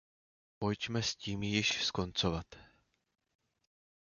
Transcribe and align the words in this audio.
Pojďme 0.57 1.03
s 1.03 1.15
tím 1.15 1.43
již 1.43 1.83
skoncovat. 1.85 2.45